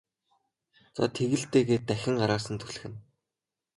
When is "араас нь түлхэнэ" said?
2.23-2.97